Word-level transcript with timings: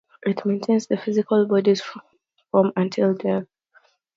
It 0.23 0.43
maintains 0.47 0.87
the 0.87 0.97
physical 0.97 1.45
body's 1.45 1.83
form 2.49 2.71
until 2.75 3.13
death. 3.13 3.45